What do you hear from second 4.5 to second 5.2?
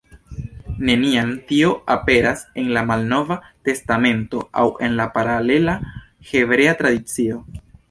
aŭ en la